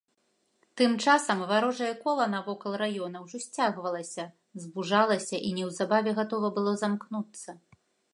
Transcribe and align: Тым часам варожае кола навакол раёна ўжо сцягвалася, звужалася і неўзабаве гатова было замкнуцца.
Тым 0.79 0.93
часам 1.05 1.41
варожае 1.49 1.89
кола 2.05 2.25
навакол 2.35 2.77
раёна 2.81 3.21
ўжо 3.25 3.41
сцягвалася, 3.43 4.25
звужалася 4.65 5.35
і 5.51 5.53
неўзабаве 5.59 6.15
гатова 6.21 6.49
было 6.57 6.73
замкнуцца. 6.85 7.49